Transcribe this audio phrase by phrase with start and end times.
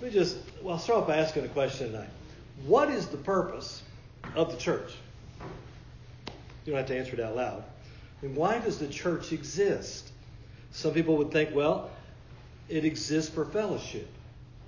[0.00, 2.08] Let me just, well, I'll start off by asking a question tonight.
[2.64, 3.82] What is the purpose
[4.34, 4.94] of the church?
[6.64, 7.64] You don't have to answer it out loud.
[8.22, 10.10] Mean, why does the church exist?
[10.72, 11.90] Some people would think, well,
[12.70, 14.08] it exists for fellowship,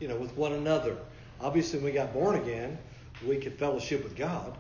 [0.01, 0.99] you know, with one another.
[1.41, 2.77] Obviously, when we got born again,
[3.27, 4.55] we could fellowship with God.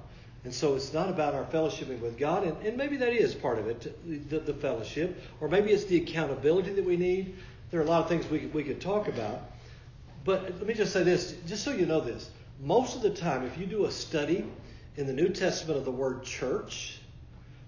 [0.44, 3.58] And so it's not about our fellowshipping with God, and, and maybe that is part
[3.58, 7.36] of it, the, the, fellowship, or maybe it's the accountability that we need.
[7.70, 9.51] There are a lot of things we, we could talk about.
[10.24, 12.30] But let me just say this, just so you know this.
[12.60, 14.44] Most of the time, if you do a study
[14.96, 17.00] in the New Testament of the word church,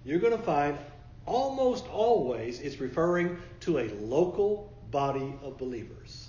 [0.04, 0.78] you're going to find
[1.26, 6.28] almost always it's referring to a local body of believers.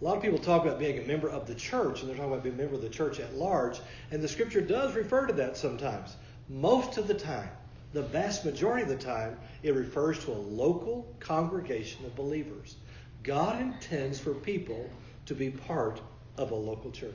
[0.00, 2.32] A lot of people talk about being a member of the church, and they're talking
[2.32, 3.80] about being a member of the church at large,
[4.10, 6.16] and the scripture does refer to that sometimes.
[6.48, 7.48] Most of the time,
[7.92, 12.76] the vast majority of the time, it refers to a local congregation of believers.
[13.22, 14.90] God intends for people
[15.26, 16.00] to be part
[16.36, 17.12] of a local church.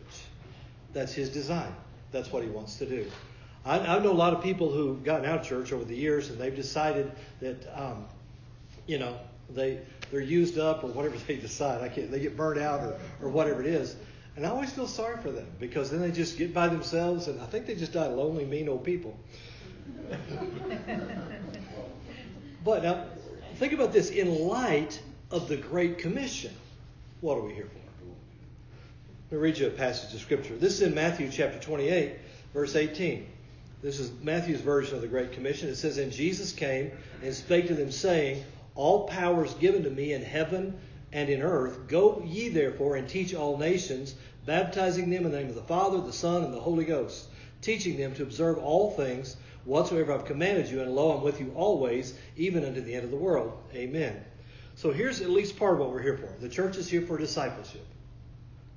[0.94, 1.74] That's His design.
[2.12, 3.10] That's what He wants to do.
[3.66, 6.30] I, I know a lot of people who've gotten out of church over the years,
[6.30, 8.06] and they've decided that, um,
[8.88, 9.18] you know,
[9.54, 11.82] they they're used up or whatever they decide.
[11.82, 13.96] I can't, they get burned out or, or whatever it is.
[14.36, 17.42] And I always feel sorry for them because then they just get by themselves and
[17.42, 19.18] I think they just die lonely, mean old people.
[22.64, 23.06] but now,
[23.56, 26.54] think about this in light of the Great Commission.
[27.22, 27.89] What are we here for?
[29.32, 30.56] Let me read you a passage of Scripture.
[30.56, 32.14] This is in Matthew chapter 28,
[32.52, 33.28] verse 18.
[33.80, 35.70] This is Matthew's version of the Great Commission.
[35.70, 39.90] It says, And Jesus came and spake to them, saying, all power is given to
[39.92, 40.80] me in heaven
[41.12, 41.88] and in earth.
[41.88, 44.16] Go ye therefore and teach all nations,
[44.48, 47.28] baptizing them in the name of the Father, the Son, and the Holy Ghost,
[47.62, 51.52] teaching them to observe all things whatsoever I've commanded you, and lo, I'm with you
[51.56, 53.56] always, even unto the end of the world.
[53.76, 54.24] Amen.
[54.74, 56.34] So here's at least part of what we're here for.
[56.40, 57.86] The church is here for discipleship.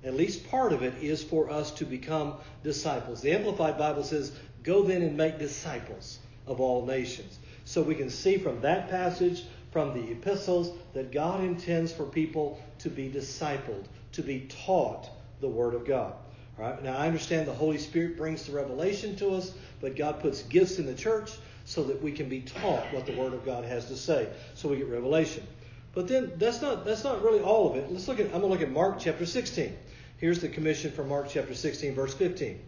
[0.05, 3.21] At least part of it is for us to become disciples.
[3.21, 7.39] The Amplified Bible says, Go then and make disciples of all nations.
[7.65, 12.61] So we can see from that passage from the epistles that God intends for people
[12.81, 15.09] to be discipled, to be taught
[15.41, 16.13] the Word of God.
[16.59, 16.83] All right?
[16.83, 20.79] Now, I understand the Holy Spirit brings the revelation to us, but God puts gifts
[20.79, 21.33] in the church
[21.65, 24.69] so that we can be taught what the Word of God has to say, so
[24.69, 25.47] we get revelation.
[25.95, 27.91] But then that's not that's not really all of it.
[27.91, 29.77] Let's look at I'm going to look at Mark chapter 16.
[30.23, 32.61] Here's the commission from Mark chapter 16, verse 15.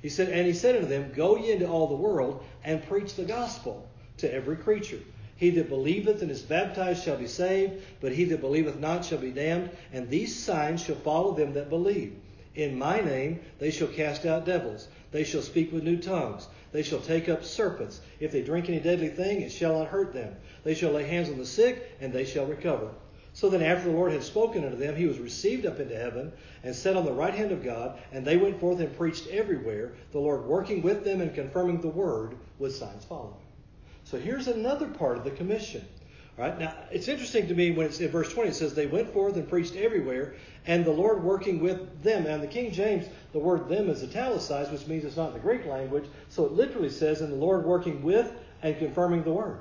[0.00, 3.16] He said, And he said unto them, Go ye into all the world and preach
[3.16, 3.86] the gospel
[4.16, 4.98] to every creature.
[5.36, 9.18] He that believeth and is baptized shall be saved, but he that believeth not shall
[9.18, 9.68] be damned.
[9.92, 12.14] And these signs shall follow them that believe.
[12.54, 14.88] In my name they shall cast out devils.
[15.10, 16.48] They shall speak with new tongues.
[16.72, 18.00] They shall take up serpents.
[18.20, 20.34] If they drink any deadly thing, it shall not hurt them.
[20.64, 22.88] They shall lay hands on the sick, and they shall recover.
[23.34, 26.32] So then, after the Lord had spoken unto them, he was received up into heaven
[26.62, 27.98] and set on the right hand of God.
[28.12, 31.88] And they went forth and preached everywhere, the Lord working with them and confirming the
[31.88, 33.34] word with signs following.
[34.04, 35.84] So here's another part of the commission.
[36.38, 38.86] All right, now it's interesting to me when it's in verse 20, it says, They
[38.86, 40.34] went forth and preached everywhere,
[40.66, 42.26] and the Lord working with them.
[42.26, 45.40] And the King James, the word them is italicized, which means it's not in the
[45.40, 46.04] Greek language.
[46.30, 48.32] So it literally says, And the Lord working with
[48.62, 49.60] and confirming the word.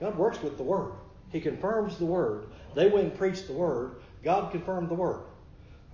[0.00, 0.92] God works with the word,
[1.30, 2.46] He confirms the word.
[2.74, 5.22] They went and preached the word, God confirmed the word.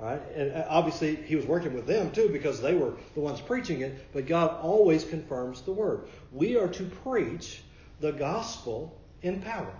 [0.00, 0.22] All right?
[0.34, 3.82] And uh, obviously, he was working with them too because they were the ones preaching
[3.82, 6.08] it, but God always confirms the word.
[6.32, 7.62] We are to preach
[8.00, 9.74] the gospel in power.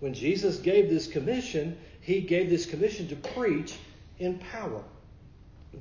[0.00, 3.74] When Jesus gave this commission, he gave this commission to preach
[4.18, 4.82] in power.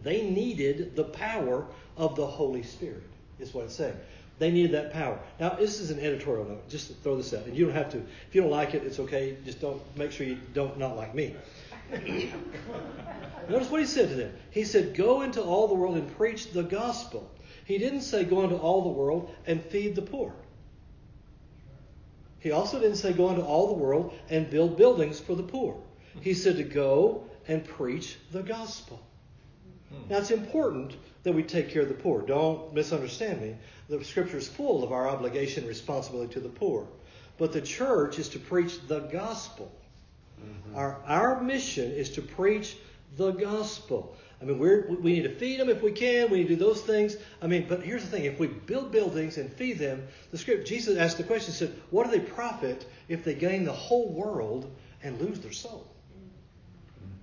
[0.01, 1.65] They needed the power
[1.97, 3.03] of the Holy Spirit,
[3.39, 3.95] is what it's saying.
[4.43, 5.17] They needed that power.
[5.39, 6.67] Now, this is an editorial note.
[6.67, 7.99] Just to throw this out, and you don't have to.
[7.99, 9.37] If you don't like it, it's okay.
[9.45, 11.33] Just don't make sure you don't not like me.
[13.49, 14.33] Notice what he said to them.
[14.51, 17.31] He said, Go into all the world and preach the gospel.
[17.63, 20.35] He didn't say go into all the world and feed the poor.
[22.39, 25.81] He also didn't say go into all the world and build buildings for the poor.
[26.19, 29.01] He said to go and preach the gospel.
[29.89, 30.09] Hmm.
[30.09, 32.21] Now it's important that we take care of the poor.
[32.21, 33.55] Don't misunderstand me.
[33.99, 36.87] The scripture is full of our obligation and responsibility to the poor.
[37.37, 39.71] But the church is to preach the gospel.
[40.41, 40.75] Mm-hmm.
[40.75, 42.77] Our, our mission is to preach
[43.17, 44.15] the gospel.
[44.41, 46.29] I mean, we we need to feed them if we can.
[46.29, 47.17] We need to do those things.
[47.41, 50.67] I mean, but here's the thing: if we build buildings and feed them, the script
[50.67, 54.75] Jesus asked the question: said, "What do they profit if they gain the whole world
[55.01, 55.87] and lose their soul?"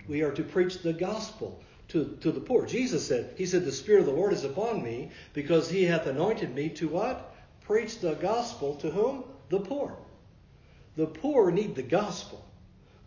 [0.07, 1.61] We are to preach the gospel
[1.91, 2.65] to, to the poor.
[2.65, 6.07] Jesus said, He said, "The Spirit of the Lord is upon me, because He hath
[6.07, 7.35] anointed me to what?
[7.61, 9.23] Preach the gospel to whom?
[9.49, 9.97] The poor.
[10.95, 12.43] The poor need the gospel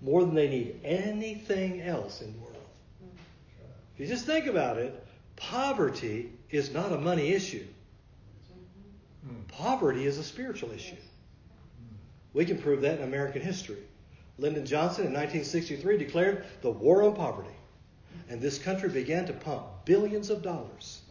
[0.01, 2.57] more than they need anything else in the world.
[3.95, 7.67] If you just think about it, poverty is not a money issue.
[9.49, 10.97] Poverty is a spiritual issue.
[12.33, 13.79] We can prove that in American history.
[14.37, 17.55] Lyndon Johnson in 1963 declared the war on poverty.
[18.28, 21.02] And this country began to pump billions of dollars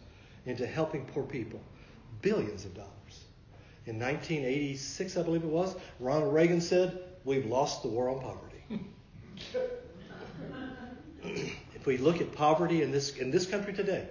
[0.46, 1.62] into helping poor people.
[2.22, 2.90] Billions of dollars.
[3.86, 8.64] In 1986, I believe it was, Ronald Reagan said, We've lost the war on poverty.
[11.76, 14.08] if we look at poverty in this, in this country today,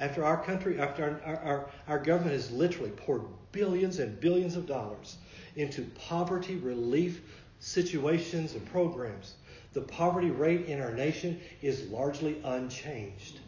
[0.00, 3.22] after our country, after our, our, our government has literally poured
[3.52, 5.18] billions and billions of dollars
[5.56, 7.20] into poverty relief
[7.58, 9.34] situations and programs,
[9.72, 13.38] the poverty rate in our nation is largely unchanged.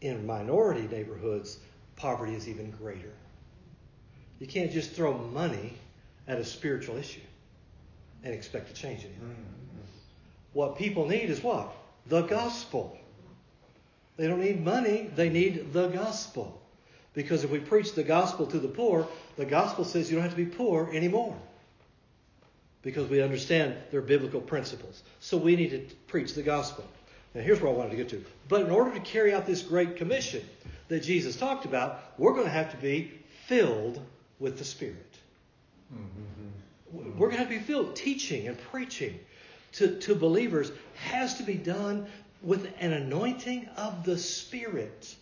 [0.00, 1.58] In minority neighborhoods,
[1.96, 3.12] poverty is even greater.
[4.38, 5.74] You can't just throw money
[6.28, 7.20] at a spiritual issue
[8.22, 9.36] and expect to change anything.
[10.52, 11.74] What people need is what?
[12.06, 12.98] The gospel.
[14.16, 16.60] They don't need money, they need the gospel.
[17.14, 20.36] Because if we preach the gospel to the poor, the gospel says you don't have
[20.36, 21.36] to be poor anymore.
[22.84, 25.02] Because we understand their biblical principles.
[25.18, 26.84] So we need to preach the gospel.
[27.34, 28.24] Now, here's where I wanted to get to.
[28.48, 30.42] But in order to carry out this great commission
[30.88, 33.10] that Jesus talked about, we're going to have to be
[33.46, 34.00] filled
[34.38, 35.18] with the Spirit.
[35.92, 37.18] Mm-hmm.
[37.18, 37.96] We're going to have to be filled.
[37.96, 39.18] Teaching and preaching
[39.72, 40.70] to, to believers
[41.08, 42.06] has to be done
[42.42, 45.16] with an anointing of the Spirit.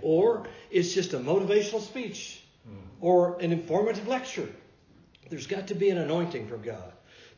[0.00, 2.42] Or it's just a motivational speech
[3.00, 4.48] or an informative lecture.
[5.30, 6.92] There's got to be an anointing from God.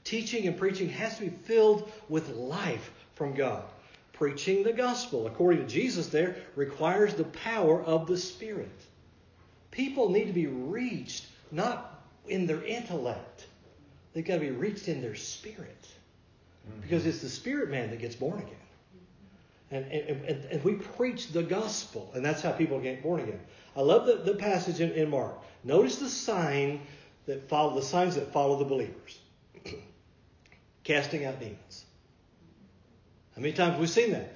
[0.04, 3.64] Teaching and preaching has to be filled with life from God.
[4.12, 8.68] Preaching the gospel, according to Jesus, there requires the power of the Spirit.
[9.70, 13.46] People need to be reached not in their intellect,
[14.12, 15.88] they've got to be reached in their spirit.
[16.68, 16.80] Mm-hmm.
[16.80, 18.54] Because it's the spirit man that gets born again.
[19.72, 23.40] And, and, and, and, we preach the gospel, and that's how people get born again.
[23.76, 25.34] I love the, the passage in, in Mark.
[25.62, 26.80] Notice the sign
[27.30, 29.20] that follow the signs that follow the believers.
[30.84, 31.84] Casting out demons.
[33.36, 34.34] How many times have we seen that?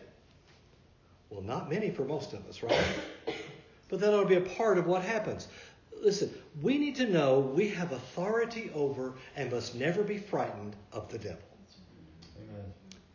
[1.28, 2.84] Well, not many for most of us, right?
[3.88, 5.48] but that ought to be a part of what happens.
[6.00, 6.32] Listen,
[6.62, 11.18] we need to know we have authority over and must never be frightened of the
[11.18, 11.38] devil.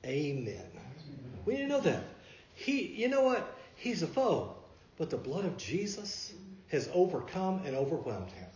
[0.04, 0.50] Amen.
[0.50, 0.66] Amen.
[1.46, 2.04] We need to know that.
[2.54, 3.58] He, you know what?
[3.76, 4.58] He's a foe,
[4.98, 6.34] but the blood of Jesus
[6.68, 8.49] has overcome and overwhelmed him.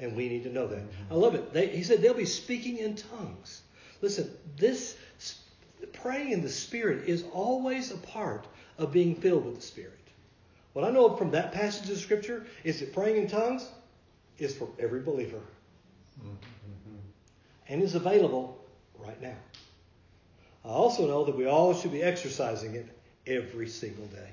[0.00, 0.82] And we need to know that.
[1.10, 1.52] I love it.
[1.52, 3.62] They, he said they'll be speaking in tongues.
[4.00, 4.96] Listen, this
[5.92, 8.46] praying in the Spirit is always a part
[8.78, 9.98] of being filled with the Spirit.
[10.72, 13.68] What I know from that passage of Scripture is that praying in tongues
[14.38, 15.40] is for every believer
[16.18, 16.96] mm-hmm.
[17.68, 18.64] and is available
[18.98, 19.36] right now.
[20.64, 22.86] I also know that we all should be exercising it
[23.26, 24.28] every single day.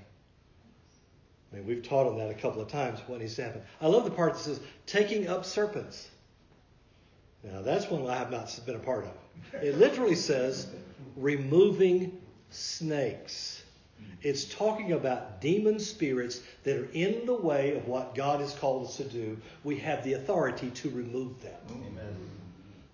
[1.51, 3.61] I mean, we've taught on that a couple of times what needs to happen.
[3.81, 6.09] I love the part that says taking up serpents.
[7.43, 9.63] Now, that's one I have not been a part of.
[9.63, 10.67] It literally says
[11.15, 13.63] removing snakes.
[14.21, 18.87] It's talking about demon spirits that are in the way of what God has called
[18.87, 19.37] us to do.
[19.63, 21.59] We have the authority to remove them.
[21.69, 22.15] Amen.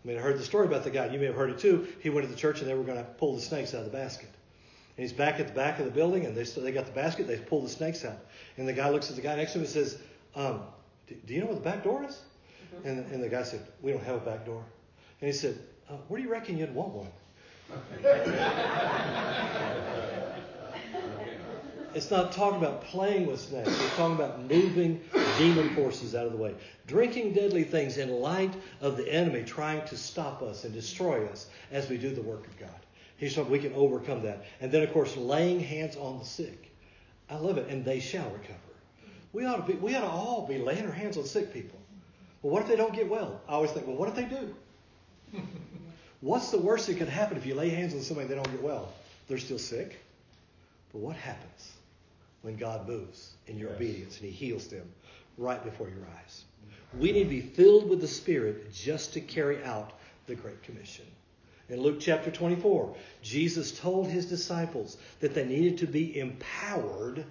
[0.03, 1.07] I mean, I heard the story about the guy.
[1.07, 1.87] You may have heard it too.
[2.01, 3.85] He went to the church and they were going to pull the snakes out of
[3.85, 4.29] the basket.
[4.95, 7.27] And he's back at the back of the building and they, they got the basket.
[7.27, 8.17] They pull the snakes out.
[8.57, 9.97] And the guy looks at the guy next to him and says,
[10.35, 10.61] um,
[11.07, 12.19] do, do, you know where the back door is?
[12.75, 12.87] Mm-hmm.
[12.87, 14.63] And, and the guy said, We don't have a back door.
[15.21, 15.57] And he said,
[15.89, 17.07] uh, Where do you reckon you'd want one?
[21.95, 23.69] It's not talking about playing with snakes.
[23.69, 24.99] It's talking about moving
[25.37, 26.55] demon forces out of the way.
[26.87, 31.49] Drinking deadly things in light of the enemy trying to stop us and destroy us
[31.71, 32.79] as we do the work of God.
[33.17, 34.45] He's talking we can overcome that.
[34.59, 36.71] And then, of course, laying hands on the sick.
[37.29, 37.69] I love it.
[37.69, 38.59] And they shall recover.
[39.31, 41.79] We ought to be, we ought to all be laying our hands on sick people.
[42.41, 43.41] Well, what if they don't get well?
[43.47, 44.55] I always think, well, what if they do?
[46.21, 48.51] What's the worst that could happen if you lay hands on somebody and they don't
[48.51, 48.93] get well?
[49.27, 49.99] They're still sick.
[50.91, 51.73] But what happens?
[52.43, 53.77] when God moves in your yes.
[53.77, 54.87] obedience and He heals them
[55.37, 56.43] right before your eyes.
[56.97, 59.93] We need to be filled with the Spirit just to carry out
[60.27, 61.05] the Great Commission.
[61.73, 67.25] In Luke chapter 24, Jesus told his disciples that they needed to be empowered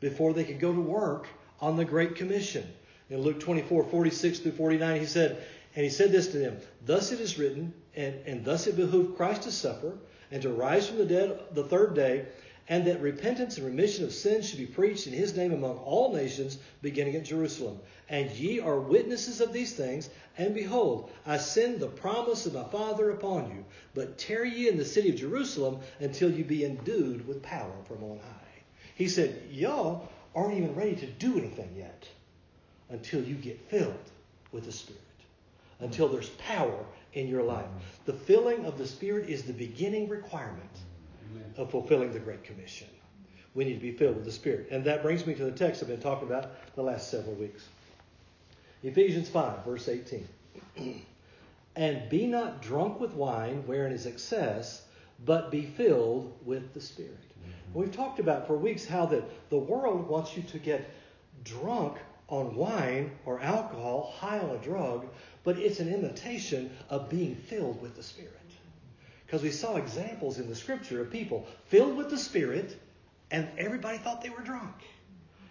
[0.00, 1.28] before they could go to work
[1.60, 2.66] on the Great Commission.
[3.08, 5.44] In Luke 24, 46 through 49, he said,
[5.76, 9.16] and he said this to them, Thus it is written, and, and thus it behooved
[9.16, 9.96] Christ to suffer
[10.32, 12.26] and to rise from the dead the third day,
[12.68, 16.12] and that repentance and remission of sins should be preached in his name among all
[16.12, 17.78] nations, beginning at Jerusalem.
[18.08, 20.10] And ye are witnesses of these things.
[20.36, 23.64] And behold, I send the promise of my Father upon you,
[23.94, 28.02] but tarry ye in the city of Jerusalem until you be endued with power from
[28.02, 28.62] on high.
[28.96, 32.08] He said, Y'all aren't even ready to do anything yet
[32.90, 33.94] until you get filled
[34.50, 35.00] with the Spirit,
[35.80, 37.66] until there's power in your life.
[38.04, 40.78] The filling of the Spirit is the beginning requirement
[41.56, 42.88] of fulfilling the Great Commission.
[43.54, 44.68] We need to be filled with the Spirit.
[44.72, 47.64] And that brings me to the text I've been talking about the last several weeks.
[48.84, 50.28] Ephesians 5, verse 18.
[51.76, 54.82] and be not drunk with wine, wherein is excess,
[55.24, 57.12] but be filled with the Spirit.
[57.12, 57.78] Mm-hmm.
[57.78, 60.90] We've talked about for weeks how that the world wants you to get
[61.44, 61.96] drunk
[62.28, 65.06] on wine or alcohol, high on a drug,
[65.44, 68.30] but it's an imitation of being filled with the Spirit.
[69.26, 72.78] Because we saw examples in the scripture of people filled with the Spirit,
[73.30, 74.74] and everybody thought they were drunk.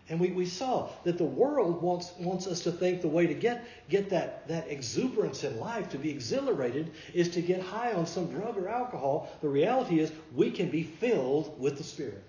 [0.09, 3.33] And we, we saw that the world wants, wants us to think the way to
[3.33, 8.05] get, get that, that exuberance in life, to be exhilarated, is to get high on
[8.05, 9.31] some drug or alcohol.
[9.41, 12.23] The reality is we can be filled with the Spirit.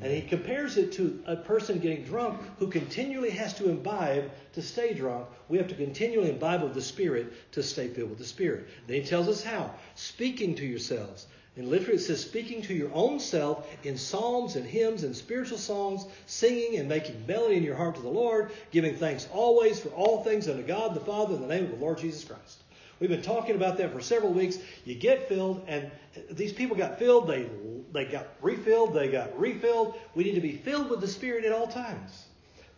[0.00, 4.62] And he compares it to a person getting drunk who continually has to imbibe to
[4.62, 5.26] stay drunk.
[5.48, 8.68] We have to continually imbibe of the Spirit to stay filled with the Spirit.
[8.86, 9.74] Then he tells us how.
[9.94, 11.26] Speaking to yourselves.
[11.58, 15.58] And literally it says, speaking to your own self in psalms and hymns and spiritual
[15.58, 19.88] songs, singing and making melody in your heart to the Lord, giving thanks always for
[19.88, 22.62] all things unto God the Father in the name of the Lord Jesus Christ.
[23.00, 24.58] We've been talking about that for several weeks.
[24.84, 25.90] You get filled, and
[26.30, 27.26] these people got filled.
[27.26, 27.48] They
[27.92, 28.94] they got refilled.
[28.94, 29.98] They got refilled.
[30.14, 32.26] We need to be filled with the Spirit at all times.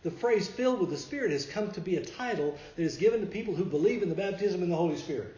[0.03, 3.21] The phrase "filled with the Spirit" has come to be a title that is given
[3.21, 5.35] to people who believe in the baptism in the Holy Spirit,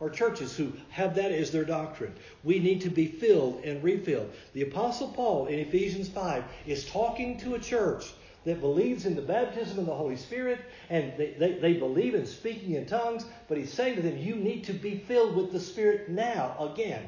[0.00, 2.14] or churches who have that as their doctrine.
[2.44, 4.30] We need to be filled and refilled.
[4.52, 8.12] The Apostle Paul in Ephesians 5 is talking to a church
[8.44, 12.26] that believes in the baptism of the Holy Spirit and they, they, they, believe in
[12.26, 15.58] speaking in tongues, but he's saying to them, you need to be filled with the
[15.58, 17.02] Spirit now again.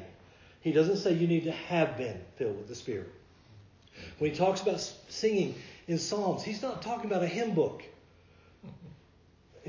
[0.61, 3.09] He doesn't say you need to have been filled with the Spirit.
[4.17, 5.55] When he talks about singing
[5.87, 7.83] in Psalms, he's not talking about a hymn book.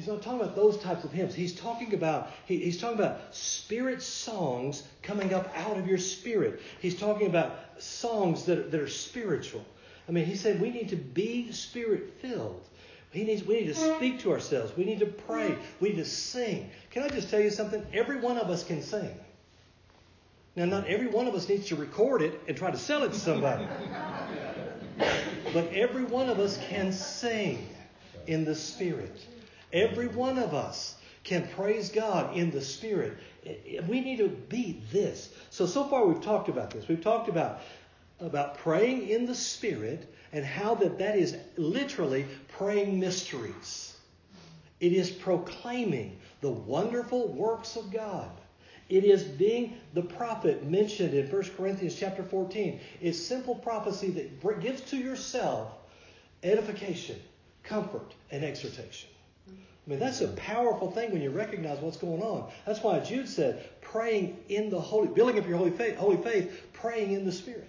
[0.00, 1.34] He's not talking about those types of hymns.
[1.34, 6.62] He's talking about he, he's talking about spirit songs coming up out of your spirit.
[6.80, 9.62] He's talking about songs that, that are spiritual.
[10.08, 12.62] I mean, he said we need to be spirit filled.
[13.10, 14.74] He needs, we need to speak to ourselves.
[14.74, 15.54] We need to pray.
[15.80, 16.70] We need to sing.
[16.92, 17.86] Can I just tell you something?
[17.92, 19.14] Every one of us can sing.
[20.56, 23.12] Now, not every one of us needs to record it and try to sell it
[23.12, 23.68] to somebody.
[25.52, 27.68] but every one of us can sing
[28.26, 29.14] in the Spirit.
[29.72, 33.16] Every one of us can praise God in the Spirit.
[33.88, 35.32] We need to be this.
[35.50, 36.88] So, so far we've talked about this.
[36.88, 37.60] We've talked about
[38.18, 43.96] about praying in the Spirit and how that that is literally praying mysteries.
[44.78, 48.30] It is proclaiming the wonderful works of God.
[48.88, 52.80] It is being the prophet mentioned in 1 Corinthians chapter 14.
[53.00, 55.72] It's simple prophecy that gives to yourself
[56.42, 57.20] edification,
[57.62, 59.09] comfort, and exhortation.
[59.90, 62.48] Mean, that's a powerful thing when you recognize what's going on.
[62.64, 66.64] That's why Jude said, praying in the Holy, building up your holy faith, holy faith,
[66.72, 67.66] praying in the Spirit.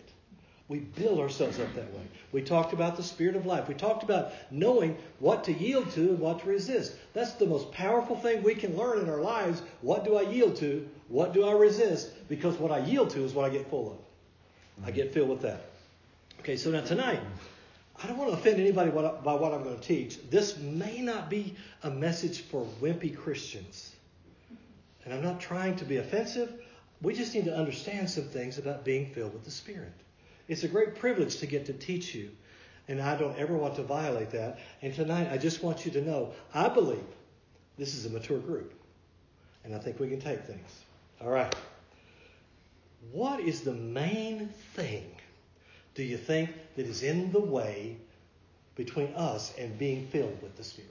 [0.68, 2.04] We build ourselves up that way.
[2.32, 3.68] We talked about the spirit of life.
[3.68, 6.94] We talked about knowing what to yield to and what to resist.
[7.14, 9.64] That's the most powerful thing we can learn in our lives.
[9.82, 10.88] What do I yield to?
[11.08, 12.12] What do I resist?
[12.30, 14.88] Because what I yield to is what I get full of.
[14.88, 15.62] I get filled with that.
[16.40, 17.20] Okay, so now tonight,
[18.04, 20.18] I don't want to offend anybody by what I'm going to teach.
[20.30, 23.96] This may not be a message for wimpy Christians.
[25.06, 26.52] And I'm not trying to be offensive.
[27.02, 29.94] We just need to understand some things about being filled with the Spirit.
[30.48, 32.32] It's a great privilege to get to teach you.
[32.88, 34.60] And I don't ever want to violate that.
[34.82, 37.04] And tonight, I just want you to know I believe
[37.78, 38.74] this is a mature group.
[39.64, 40.84] And I think we can take things.
[41.22, 41.56] All right.
[43.12, 45.10] What is the main thing,
[45.96, 47.98] do you think, that is in the way
[48.76, 50.90] between us and being filled with the Spirit?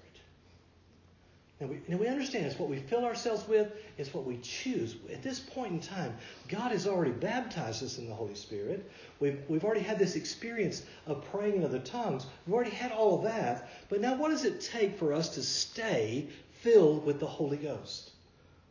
[1.61, 4.97] And we, we understand it's what we fill ourselves with, it's what we choose.
[5.12, 6.16] At this point in time,
[6.49, 8.90] God has already baptized us in the Holy Spirit.
[9.21, 12.26] We've, we've already had this experience of praying in other tongues.
[12.47, 13.71] We've already had all of that.
[13.90, 16.28] But now, what does it take for us to stay
[16.61, 18.11] filled with the Holy Ghost?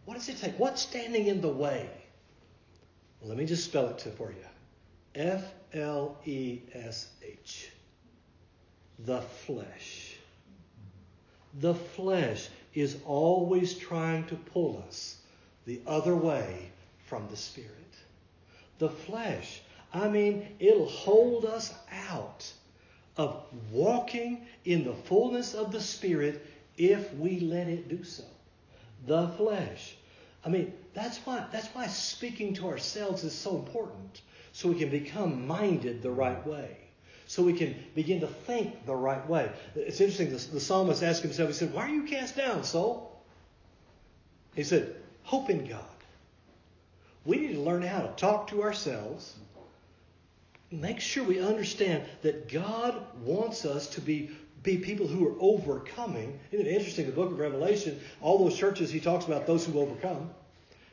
[0.05, 0.57] What does it take?
[0.57, 1.89] What's standing in the way?
[3.21, 4.45] Well, let me just spell it for you
[5.13, 7.71] F L E S H.
[8.99, 10.15] The flesh.
[11.59, 15.17] The flesh is always trying to pull us
[15.65, 16.71] the other way
[17.07, 17.71] from the Spirit.
[18.79, 19.61] The flesh,
[19.93, 21.73] I mean, it'll hold us
[22.09, 22.51] out
[23.17, 26.45] of walking in the fullness of the Spirit
[26.77, 28.23] if we let it do so.
[29.07, 29.95] the flesh.
[30.45, 34.21] I mean, that's why that's why speaking to ourselves is so important.
[34.59, 36.75] So we can become minded the right way.
[37.27, 39.49] So we can begin to think the right way.
[39.73, 43.23] It's interesting, the, the psalmist asked himself, he said, Why are you cast down, soul?
[44.57, 45.79] He said, Hope in God.
[47.23, 49.33] We need to learn how to talk to ourselves.
[50.71, 54.29] Make sure we understand that God wants us to be
[54.61, 56.37] be people who are overcoming.
[56.51, 57.05] Isn't it interesting?
[57.05, 60.31] The book of Revelation, all those churches he talks about those who overcome.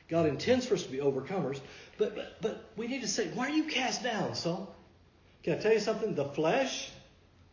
[0.09, 1.61] God intends for us to be overcomers,
[1.99, 4.75] but but but we need to say, why are you cast down, soul?
[5.43, 6.15] Can I tell you something?
[6.15, 6.91] The flesh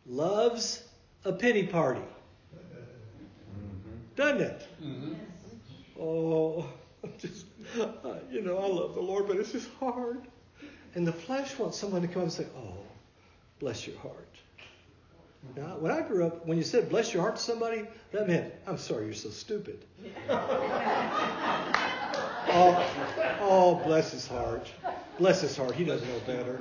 [0.06, 0.82] loves
[1.24, 2.02] a pity party,
[4.16, 4.68] doesn't it?
[4.82, 5.14] Mm-hmm.
[6.00, 6.68] Oh,
[7.02, 7.46] I'm just
[8.30, 10.20] you know, I love the Lord, but it's just hard.
[10.94, 12.76] And the flesh wants someone to come and say, "Oh,
[13.58, 14.28] bless your heart."
[15.56, 18.52] Now, when I grew up, when you said bless your heart to somebody, that meant,
[18.66, 19.84] I'm sorry you're so stupid.
[22.54, 24.70] oh, oh, bless his heart.
[25.18, 25.74] Bless his heart.
[25.74, 26.60] He doesn't know better.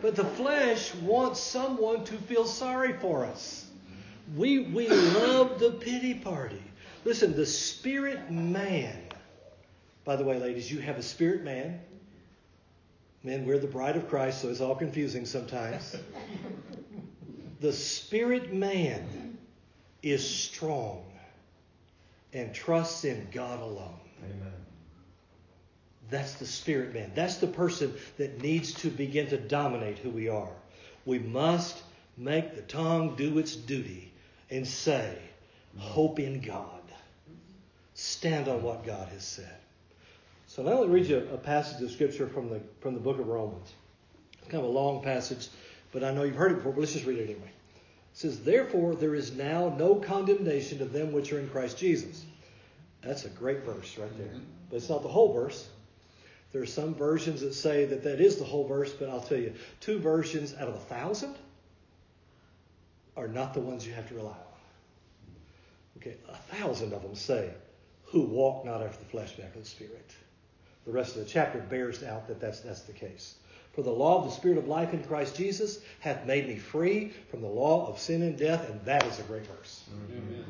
[0.00, 3.66] But the flesh wants someone to feel sorry for us.
[4.36, 6.62] We, we love the pity party.
[7.04, 8.96] Listen, the spirit man.
[10.04, 11.80] By the way, ladies, you have a spirit man.
[13.24, 15.96] Men, we're the bride of Christ, so it's all confusing sometimes.
[17.60, 19.36] The spirit man
[20.02, 21.04] is strong
[22.32, 23.98] and trusts in God alone.
[24.24, 24.52] Amen.
[26.10, 27.12] That's the spirit man.
[27.14, 30.52] That's the person that needs to begin to dominate who we are.
[31.04, 31.82] We must
[32.16, 34.12] make the tongue do its duty
[34.50, 35.16] and say,
[35.76, 36.64] Hope in God.
[37.94, 39.54] Stand on what God has said.
[40.46, 43.18] So now let me read you a passage of scripture from the from the book
[43.18, 43.72] of Romans.
[44.40, 45.48] It's kind of a long passage,
[45.92, 47.48] but I know you've heard it before, but let's just read it anyway.
[47.48, 52.24] It says, Therefore there is now no condemnation to them which are in Christ Jesus.
[53.02, 54.26] That's a great verse right there.
[54.26, 54.44] Mm-hmm.
[54.70, 55.68] But it's not the whole verse.
[56.52, 59.38] There are some versions that say that that is the whole verse, but I'll tell
[59.38, 61.36] you, two versions out of a thousand
[63.16, 64.36] are not the ones you have to rely on.
[65.98, 67.50] Okay, a thousand of them say,
[68.04, 70.14] who walk not after the flesh, but after the Spirit.
[70.86, 73.34] The rest of the chapter bears out that that's, that's the case.
[73.74, 77.12] For the law of the Spirit of life in Christ Jesus hath made me free
[77.30, 79.84] from the law of sin and death, and that is a great verse.
[80.10, 80.44] Amen.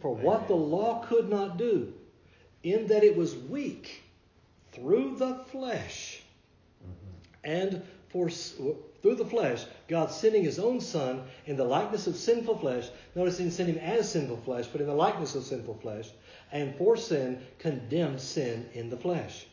[0.00, 1.92] For what the law could not do,
[2.62, 4.02] in that it was weak
[4.72, 6.22] through the flesh,
[7.44, 12.58] and for through the flesh, God sending his own Son in the likeness of sinful
[12.58, 12.88] flesh.
[13.14, 16.10] Notice he didn't send him as sinful flesh, but in the likeness of sinful flesh,
[16.52, 19.46] and for sin condemned sin in the flesh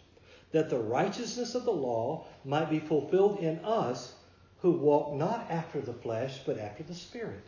[0.52, 4.14] that the righteousness of the law might be fulfilled in us
[4.60, 7.44] who walk not after the flesh, but after the Spirit.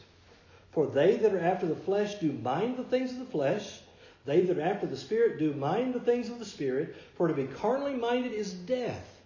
[0.71, 3.79] For they that are after the flesh do mind the things of the flesh,
[4.25, 6.95] they that are after the Spirit do mind the things of the Spirit.
[7.15, 9.21] For to be carnally minded is death,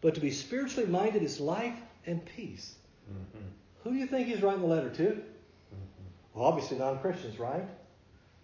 [0.00, 2.74] but to be spiritually minded is life and peace.
[3.10, 3.44] Mm-hmm.
[3.84, 5.02] Who do you think he's writing the letter to?
[5.02, 6.34] Mm-hmm.
[6.34, 7.64] Well, obviously non Christians, right?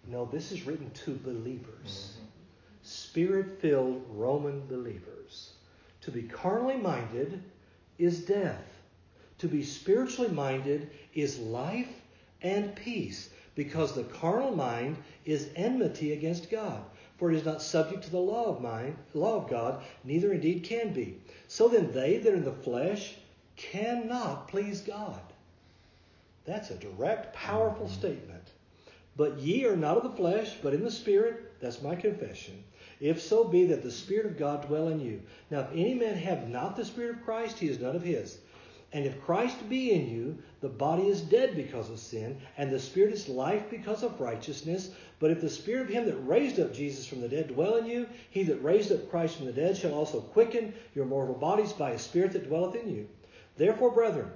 [0.07, 2.13] No, this is written to believers.
[2.13, 2.25] Mm-hmm
[2.85, 5.53] spirit filled Roman believers.
[6.01, 7.43] To be carnally minded
[7.97, 8.79] is death.
[9.39, 11.89] To be spiritually minded is life
[12.45, 16.83] and peace, because the carnal mind is enmity against God.
[17.17, 20.63] For it is not subject to the law of mind, law of God, neither indeed
[20.63, 21.17] can be.
[21.47, 23.15] So then they that are in the flesh
[23.55, 25.21] cannot please God.
[26.45, 27.95] That's a direct, powerful mm-hmm.
[27.95, 28.51] statement.
[29.17, 31.59] But ye are not of the flesh, but in the Spirit.
[31.61, 32.63] That's my confession.
[32.99, 35.21] If so be that the Spirit of God dwell in you.
[35.49, 38.37] Now, if any man have not the Spirit of Christ, he is none of his.
[38.95, 42.79] And if Christ be in you, the body is dead because of sin, and the
[42.79, 44.89] Spirit is life because of righteousness.
[45.19, 47.87] But if the Spirit of him that raised up Jesus from the dead dwell in
[47.87, 51.73] you, he that raised up Christ from the dead shall also quicken your mortal bodies
[51.73, 53.09] by his Spirit that dwelleth in you.
[53.57, 54.31] Therefore, brethren,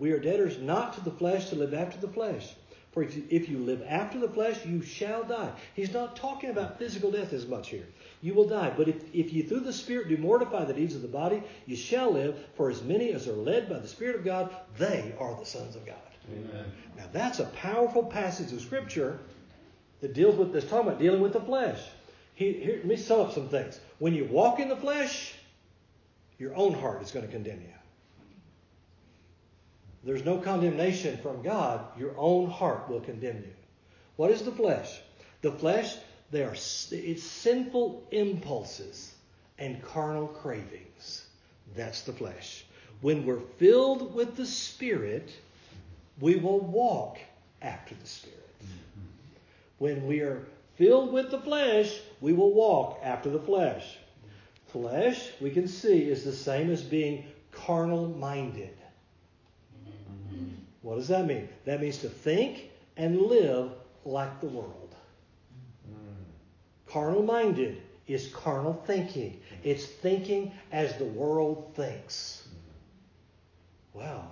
[0.00, 2.56] we are debtors not to the flesh to live after the flesh.
[2.90, 5.52] For if you, live after the flesh, you shall die.
[5.76, 7.86] He's not talking about physical death as much here.
[8.22, 8.72] You will die.
[8.76, 11.76] But if, if you through the Spirit do mortify the deeds of the body, you
[11.76, 12.38] shall live.
[12.54, 15.76] For as many as are led by the Spirit of God, they are the sons
[15.76, 15.96] of God.
[16.30, 16.64] Amen.
[16.96, 19.18] Now that's a powerful passage of Scripture
[20.00, 21.80] that deals with this talking about dealing with the flesh.
[22.34, 23.78] Here, here, let me sum up some things.
[23.98, 25.34] When you walk in the flesh,
[26.38, 27.72] your own heart is going to condemn you
[30.04, 33.52] there's no condemnation from God, your own heart will condemn you.
[34.16, 35.00] What is the flesh?
[35.42, 35.96] The flesh,
[36.30, 39.14] they are it's sinful impulses
[39.58, 41.26] and carnal cravings.
[41.74, 42.64] That's the flesh.
[43.00, 45.30] When we're filled with the Spirit,
[46.20, 47.18] we will walk
[47.62, 48.36] after the Spirit.
[49.78, 53.98] When we are filled with the flesh, we will walk after the flesh.
[54.68, 58.76] Flesh, we can see, is the same as being carnal minded.
[60.82, 61.48] What does that mean?
[61.64, 63.70] That means to think and live
[64.04, 64.89] like the world.
[66.90, 69.40] Carnal minded is carnal thinking.
[69.62, 72.46] It's thinking as the world thinks.
[73.94, 74.28] Wow.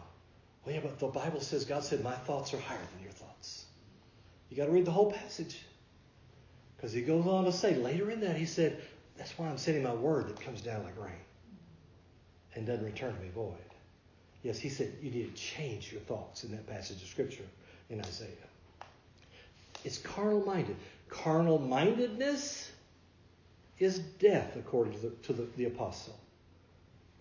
[0.65, 3.65] Well, yeah, but the Bible says God said, My thoughts are higher than your thoughts.
[4.51, 5.63] You got to read the whole passage.
[6.77, 8.81] Because he goes on to say later in that, he said,
[9.17, 11.13] That's why I'm sending my word that comes down like rain
[12.55, 13.55] and doesn't return to me void.
[14.43, 17.45] Yes, he said you need to change your thoughts in that passage of Scripture
[17.91, 18.29] in Isaiah.
[19.85, 20.77] It's carnal minded.
[21.09, 22.71] Carnal mindedness
[23.79, 26.19] is death, according to the, to the, the apostle,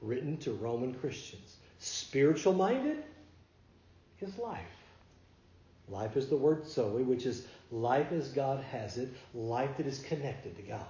[0.01, 1.57] written to Roman Christians.
[1.79, 3.03] Spiritual minded
[4.19, 4.61] is life.
[5.89, 9.99] Life is the word Zoe, which is life as God has it, life that is
[9.99, 10.85] connected to God.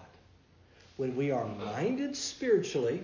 [0.95, 3.03] When we are minded spiritually,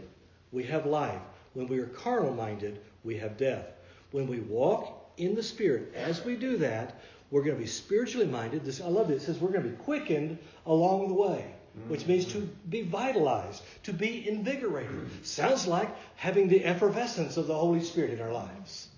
[0.52, 1.22] we have life.
[1.54, 3.68] When we are carnal minded, we have death.
[4.12, 7.00] When we walk in the Spirit, as we do that,
[7.34, 8.64] we're going to be spiritually minded.
[8.64, 9.16] This, I love it.
[9.16, 11.52] It says we're going to be quickened along the way,
[11.88, 15.26] which means to be vitalized, to be invigorated.
[15.26, 18.90] Sounds like having the effervescence of the Holy Spirit in our lives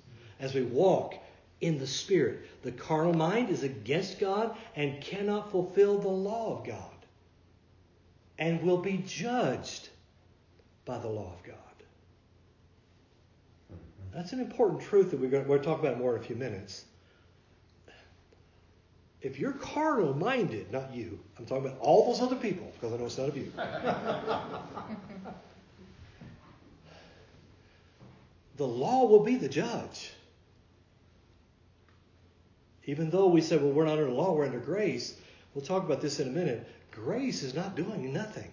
[0.41, 1.15] as we walk
[1.62, 2.41] in the Spirit.
[2.62, 6.91] The carnal mind is against God and cannot fulfill the law of God
[8.38, 9.88] and will be judged
[10.84, 11.56] by the law of God.
[14.13, 16.21] That's an important truth that we're going, to, we're going to talk about more in
[16.21, 16.84] a few minutes.
[19.21, 22.97] If you're carnal minded, not you, I'm talking about all those other people, because I
[22.97, 23.51] know it's none of you.
[28.58, 30.12] the law will be the judge.
[32.86, 35.17] Even though we say, well, we're not under law, we're under grace.
[35.54, 36.67] We'll talk about this in a minute.
[36.91, 38.51] Grace is not doing nothing.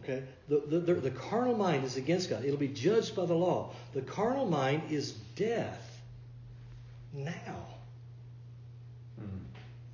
[0.00, 0.24] Okay?
[0.48, 2.44] The, the, the, the, carnal mind is against God.
[2.44, 3.72] It'll be judged by the law.
[3.92, 6.00] The carnal mind is death
[7.12, 7.73] now.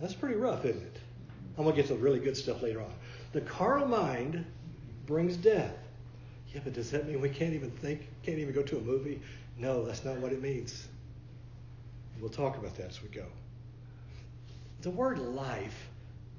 [0.01, 0.97] That's pretty rough, isn't it?
[1.59, 2.93] I'm going to get to really good stuff later on.
[3.33, 4.45] The carnal mind
[5.07, 5.77] brings death.
[6.55, 9.21] Yeah, but does that mean we can't even think, can't even go to a movie?
[9.57, 10.89] No, that's not what it means.
[12.21, 13.27] We'll talk about that as we go.
[14.83, 15.89] The word life,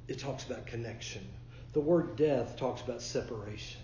[0.07, 1.27] it talks about connection.
[1.73, 3.81] The word death talks about separation.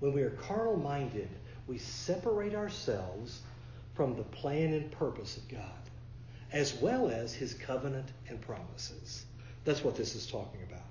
[0.00, 1.28] When we are carnal minded,
[1.66, 3.40] we separate ourselves
[3.94, 5.83] from the plan and purpose of God,
[6.54, 9.26] as well as his covenant and promises.
[9.64, 10.86] That's what this is talking about.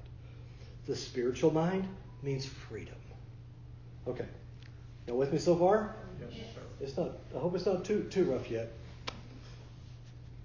[0.86, 1.88] The spiritual mind
[2.21, 2.95] means freedom.
[4.06, 4.26] Okay.
[5.08, 5.95] Y'all with me so far?
[6.19, 6.62] Yes, sir.
[6.82, 8.73] It's not I hope it's not too too rough yet.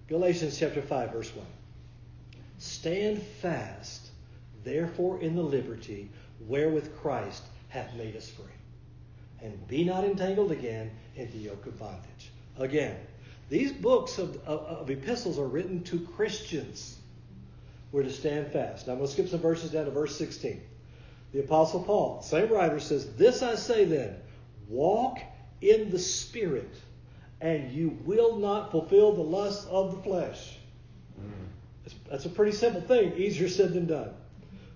[0.09, 1.45] Galatians chapter 5, verse 1.
[2.59, 4.11] Stand fast
[4.63, 6.11] therefore in the liberty
[6.47, 8.45] wherewith Christ hath made us free.
[9.43, 12.31] And be not entangled again in the yoke of bondage.
[12.57, 12.97] Again,
[13.49, 16.99] these books of, of, of epistles are written to Christians.
[17.91, 18.87] We're to stand fast.
[18.87, 20.61] Now I'm going to skip some verses down to verse 16.
[21.33, 24.17] The Apostle Paul, same writer, says, This I say then,
[24.69, 25.19] walk
[25.61, 26.75] in the Spirit,
[27.41, 30.57] and you will not fulfill the lusts of the flesh.
[31.21, 31.95] Mm.
[32.11, 34.11] That's a pretty simple thing, easier said than done.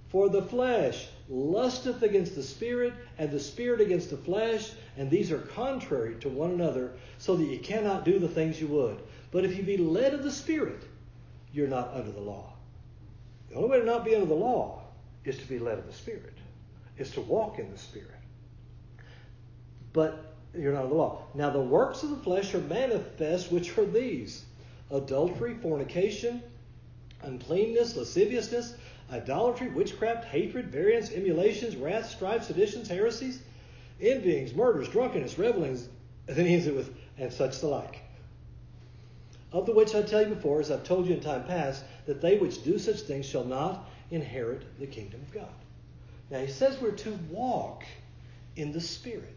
[0.09, 5.33] For the flesh lusteth against the spirit, and the spirit against the flesh, and these
[5.33, 8.99] are contrary to one another, so that you cannot do the things you would.
[9.31, 10.83] But if you be led of the spirit,
[11.53, 12.53] you're not under the law.
[13.49, 14.83] The only way to not be under the law
[15.25, 16.37] is to be led of the spirit,
[16.99, 18.11] is to walk in the spirit.
[19.95, 21.23] But you're not under the law.
[21.35, 24.45] Now the works of the flesh are manifest, which are these
[24.91, 26.43] adultery, fornication,
[27.23, 28.75] uncleanness, lasciviousness
[29.13, 33.41] idolatry, witchcraft, hatred, variance, emulations, wrath, strife, seditions, heresies,
[34.01, 35.89] envyings, murders, drunkenness, revelings,
[36.27, 38.01] and then he ends it with, and such the like.
[39.53, 42.23] Of the which I tell you before, as I've told you in time past, that
[42.23, 45.55] they which do such things shall not inherit the kingdom of God.
[46.31, 47.85] Now he says we're to walk
[48.57, 49.29] in the Spirit.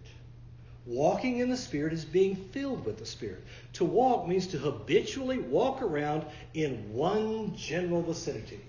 [0.85, 3.43] Walking in the Spirit is being filled with the Spirit.
[3.73, 8.61] To walk means to habitually walk around in one general vicinity.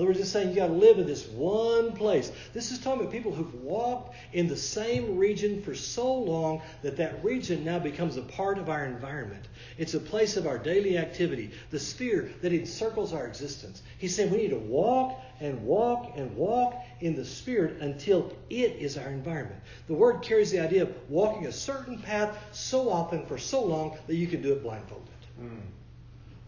[0.00, 2.32] In other words, it's saying you got to live in this one place.
[2.54, 6.96] This is talking about people who've walked in the same region for so long that
[6.96, 9.44] that region now becomes a part of our environment.
[9.76, 13.82] It's a place of our daily activity, the sphere that encircles our existence.
[13.98, 18.76] He's saying we need to walk and walk and walk in the Spirit until it
[18.76, 19.60] is our environment.
[19.86, 23.98] The word carries the idea of walking a certain path so often for so long
[24.06, 25.08] that you can do it blindfolded.
[25.38, 25.60] Mm.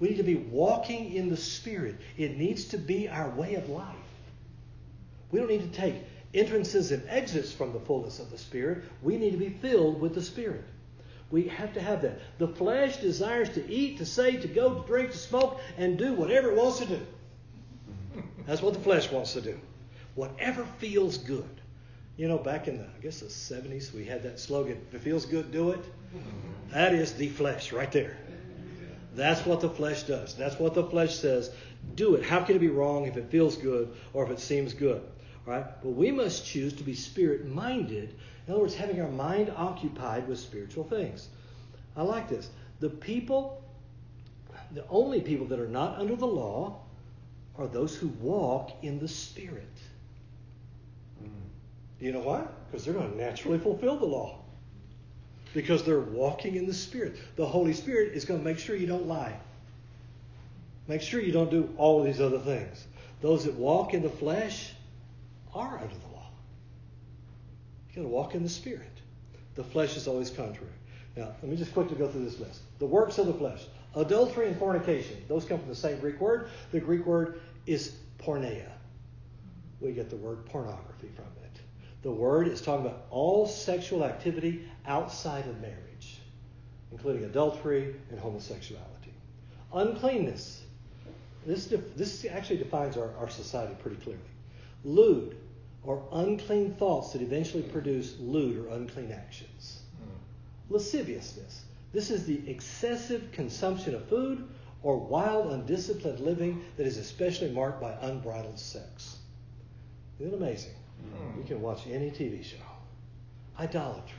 [0.01, 1.97] We need to be walking in the Spirit.
[2.17, 3.87] It needs to be our way of life.
[5.31, 5.95] We don't need to take
[6.35, 8.85] entrances and exits from the fullness of the Spirit.
[9.03, 10.65] We need to be filled with the Spirit.
[11.31, 12.21] We have to have that.
[12.39, 16.13] The flesh desires to eat, to say, to go, to drink, to smoke, and do
[16.13, 17.01] whatever it wants to do.
[18.47, 19.59] That's what the flesh wants to do.
[20.15, 21.49] Whatever feels good.
[22.19, 25.01] You know, back in the, I guess the 70s, we had that slogan, if it
[25.01, 25.81] feels good, do it.
[26.71, 28.19] That is the flesh right there.
[29.15, 30.35] That's what the flesh does.
[30.35, 31.51] That's what the flesh says.
[31.95, 32.25] Do it.
[32.25, 35.03] How can it be wrong if it feels good or if it seems good?
[35.47, 35.83] All right?
[35.83, 38.15] But we must choose to be spirit minded.
[38.47, 41.29] In other words, having our mind occupied with spiritual things.
[41.97, 42.49] I like this.
[42.81, 43.63] The people,
[44.73, 46.81] the only people that are not under the law
[47.57, 49.77] are those who walk in the Spirit.
[51.23, 51.29] Mm.
[52.01, 52.45] You know why?
[52.71, 54.42] Because they're going to naturally fulfill the law.
[55.55, 57.17] Because they're walking in the Spirit.
[57.37, 59.39] The Holy Spirit is going to make sure you don't lie.
[60.89, 62.87] Make sure you don't do all these other things.
[63.21, 64.73] Those that walk in the flesh
[65.55, 66.27] are under the law.
[67.91, 68.89] You got to walk in the Spirit.
[69.55, 70.73] The flesh is always contrary.
[71.17, 72.61] Now, let me just quickly go through this list.
[72.79, 73.63] The works of the flesh.
[73.95, 76.49] Adultery and fornication, those come from the same Greek word.
[76.71, 78.71] The Greek word is porneia.
[79.81, 81.42] We get the word pornography from it.
[82.03, 86.19] The word is talking about all sexual activity outside of marriage,
[86.91, 89.13] including adultery and homosexuality.
[89.73, 90.65] Uncleanness.
[91.47, 94.21] This, def- this actually defines our, our society pretty clearly.
[94.85, 95.37] Lewd,
[95.85, 99.81] or unclean thoughts that eventually produce lewd or unclean actions.
[100.71, 104.49] Lasciviousness this is the excessive consumption of food
[104.83, 109.19] or wild, undisciplined living that is especially marked by unbridled sex.
[110.19, 110.73] Isn't it amazing?
[111.03, 111.39] Mm.
[111.39, 112.57] You can watch any TV show.
[113.59, 114.17] Idolatry,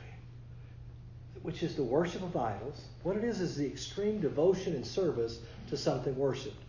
[1.41, 2.86] which is the worship of idols.
[3.04, 6.62] What it is is the extreme devotion and service to something worshipped.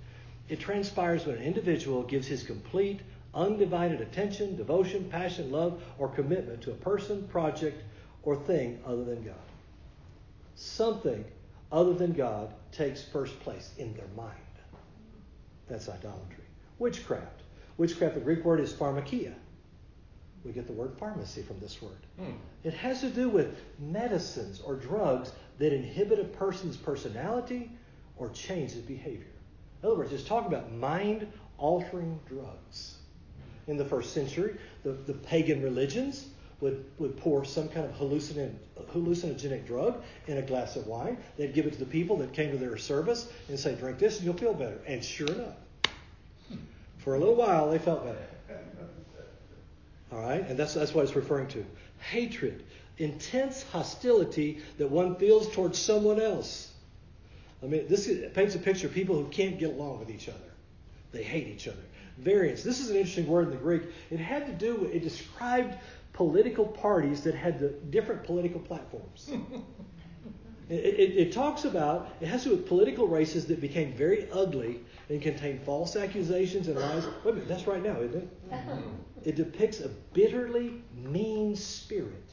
[0.48, 3.00] It transpires when an individual gives his complete,
[3.34, 7.82] undivided attention, devotion, passion, love, or commitment to a person, project,
[8.22, 9.34] or thing other than God
[10.54, 11.24] something
[11.72, 14.32] other than God takes first place in their mind.
[15.68, 16.44] That's idolatry.
[16.78, 17.42] Witchcraft.
[17.76, 19.34] Witchcraft, the Greek word is pharmakia.
[20.44, 21.98] We get the word pharmacy from this word.
[22.18, 22.32] Hmm.
[22.64, 27.70] It has to do with medicines or drugs that inhibit a person's personality
[28.16, 29.26] or change his behavior.
[29.82, 31.26] In other words, it's talking about mind
[31.58, 32.96] altering drugs.
[33.66, 36.26] In the first century, the, the pagan religions
[36.60, 38.54] would, would pour some kind of hallucinogen,
[38.92, 41.16] hallucinogenic drug in a glass of wine.
[41.36, 44.16] They'd give it to the people that came to their service and say, drink this
[44.16, 44.80] and you'll feel better.
[44.86, 45.56] And sure enough,
[46.98, 48.26] for a little while, they felt better.
[50.14, 50.46] All right?
[50.48, 51.64] And that's, that's what it's referring to.
[51.98, 52.62] Hatred,
[52.98, 56.72] intense hostility that one feels towards someone else.
[57.62, 60.38] I mean, this paints a picture of people who can't get along with each other.
[61.12, 61.82] They hate each other.
[62.18, 62.62] Variance.
[62.62, 63.82] This is an interesting word in the Greek.
[64.10, 65.76] It had to do with, it described
[66.12, 69.30] political parties that had the different political platforms.
[70.68, 74.30] it, it, it, talks about, it has to do with political races that became very
[74.30, 77.04] ugly and contained false accusations and lies.
[77.24, 78.50] Wait a minute, that's right now, isn't it?
[78.52, 78.80] Mm-hmm.
[79.24, 82.28] It depicts a bitterly mean spirit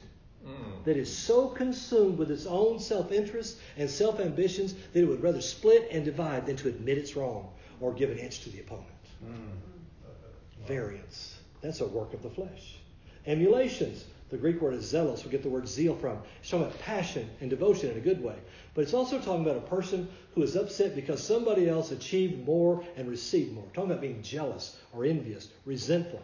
[0.46, 0.84] mm.
[0.84, 5.24] that is so consumed with its own self interest and self ambitions that it would
[5.24, 7.50] rather split and divide than to admit it's wrong
[7.80, 8.88] or give an inch to the opponent.
[9.26, 10.68] Mm.
[10.68, 11.38] Variance.
[11.62, 12.78] That's a work of the flesh.
[13.26, 14.06] Emulations.
[14.30, 15.26] The Greek word is zealous.
[15.26, 16.20] We get the word zeal from.
[16.40, 18.36] It's talking about passion and devotion in a good way.
[18.74, 22.82] But it's also talking about a person who is upset because somebody else achieved more
[22.96, 23.66] and received more.
[23.74, 26.22] talking about being jealous or envious, resentful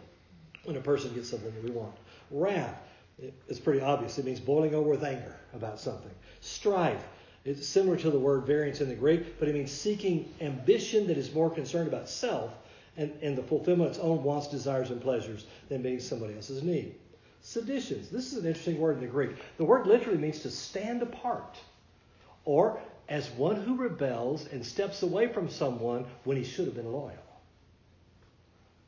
[0.68, 1.94] when a person gets something that we want.
[2.30, 2.78] Wrath.
[3.48, 4.18] It's pretty obvious.
[4.18, 6.10] It means boiling over with anger about something.
[6.40, 7.02] Strife.
[7.46, 11.16] It's similar to the word variance in the Greek, but it means seeking ambition that
[11.16, 12.52] is more concerned about self
[12.98, 16.62] and, and the fulfillment of its own wants, desires, and pleasures than meeting somebody else's
[16.62, 16.94] need.
[17.40, 18.10] Seditions.
[18.10, 19.36] This is an interesting word in the Greek.
[19.56, 21.56] The word literally means to stand apart,
[22.44, 22.78] or
[23.08, 27.14] as one who rebels and steps away from someone when he should have been loyal.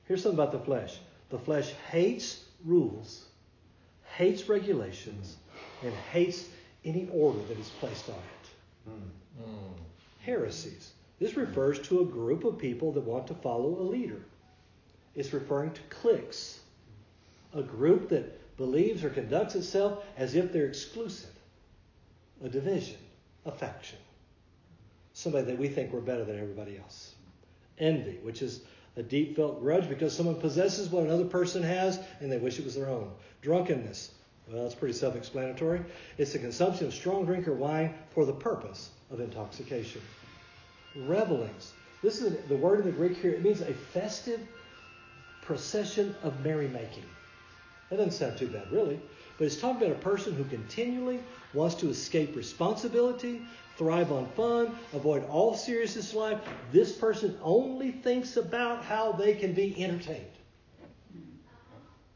[0.05, 0.99] Here's something about the flesh
[1.31, 3.27] the flesh hates rules,
[4.17, 5.37] hates regulations,
[5.83, 6.49] and hates
[6.85, 8.91] any order that is placed on it.
[8.91, 9.45] Mm.
[9.45, 9.73] Mm.
[10.21, 10.93] Heresies.
[11.19, 14.21] This refers to a group of people that want to follow a leader.
[15.15, 16.61] It's referring to cliques,
[17.55, 21.31] a group that believes or conducts itself as if they're exclusive,
[22.43, 22.99] a division,
[23.45, 23.99] a faction,
[25.13, 27.15] somebody that we think we're better than everybody else.
[27.79, 28.63] Envy, which is
[28.97, 32.65] a deep felt grudge because someone possesses what another person has and they wish it
[32.65, 33.11] was their own.
[33.43, 34.13] Drunkenness,
[34.51, 35.81] well, it's pretty self explanatory.
[36.19, 40.01] It's the consumption of strong drink or wine for the purpose of intoxication.
[40.97, 41.73] revelings.
[42.03, 43.33] This is the word in the Greek here.
[43.33, 44.41] It means a festive
[45.43, 47.05] procession of merrymaking.
[47.91, 49.01] That doesn't sound too bad, really.
[49.41, 51.19] But it's talking about a person who continually
[51.55, 53.41] wants to escape responsibility,
[53.79, 56.39] thrive on fun, avoid all seriousness in life.
[56.73, 60.27] This person only thinks about how they can be entertained.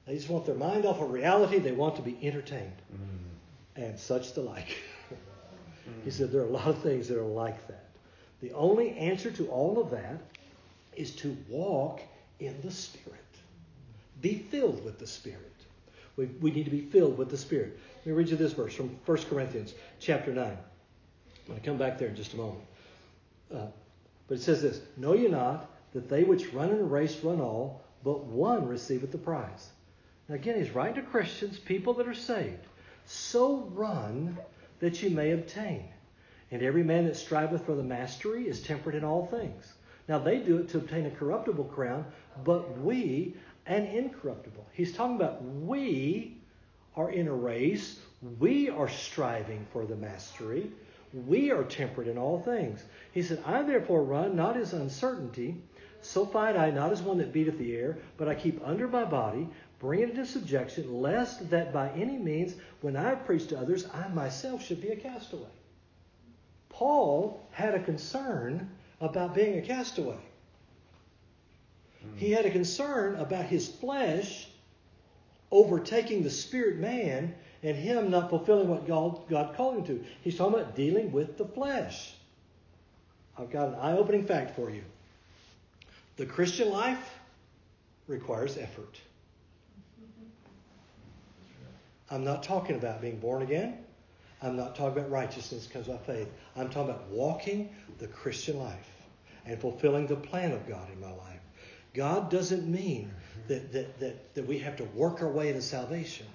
[0.07, 1.59] They just want their mind off of reality.
[1.59, 2.77] They want to be entertained.
[2.93, 3.83] Mm-hmm.
[3.83, 4.77] And such the like.
[6.05, 7.87] he said there are a lot of things that are like that.
[8.43, 10.21] The only answer to all of that
[10.95, 12.03] is to walk
[12.39, 13.19] in the Spirit.
[14.21, 15.54] Be filled with the Spirit.
[16.17, 17.79] We, we need to be filled with the Spirit.
[17.99, 20.45] Let me read you this verse from 1 Corinthians chapter 9.
[20.47, 20.59] I'm
[21.47, 22.65] going to come back there in just a moment.
[23.53, 23.67] Uh,
[24.29, 27.41] but it says this Know ye not that they which run in a race run
[27.41, 29.71] all, but one receiveth the prize?
[30.29, 32.67] Now, again, he's writing to Christians, people that are saved.
[33.07, 34.39] So run
[34.81, 35.85] that you may obtain.
[36.51, 39.75] And every man that striveth for the mastery is temperate in all things.
[40.09, 42.05] Now, they do it to obtain a corruptible crown,
[42.45, 43.35] but we
[43.67, 44.67] an incorruptible.
[44.73, 46.39] He's talking about we
[46.97, 47.99] are in a race,
[48.39, 50.71] we are striving for the mastery,
[51.27, 52.83] we are temperate in all things.
[53.13, 55.57] He said, I therefore run not as uncertainty,
[56.03, 59.05] so fight I not as one that beateth the air, but I keep under my
[59.05, 59.49] body,
[59.79, 64.09] bring it into subjection, lest that by any means, when I preach to others, I
[64.09, 65.49] myself should be a castaway.
[66.69, 70.19] Paul had a concern about being a castaway.
[72.17, 74.49] He had a concern about his flesh
[75.51, 80.05] overtaking the spirit man and him not fulfilling what God, God called him to.
[80.23, 82.15] He's talking about dealing with the flesh.
[83.39, 84.83] I've got an eye opening fact for you.
[86.17, 87.19] The Christian life
[88.07, 89.01] requires effort.
[92.11, 93.79] I'm not talking about being born again.
[94.43, 96.29] I'm not talking about righteousness because of faith.
[96.55, 98.91] I'm talking about walking the Christian life
[99.47, 101.41] and fulfilling the plan of God in my life.
[101.95, 103.11] God doesn't mean
[103.49, 106.27] that, that, that, that we have to work our way into salvation.